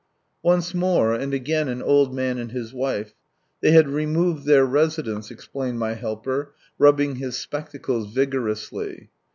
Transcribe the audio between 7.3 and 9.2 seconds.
spectacles vigorously.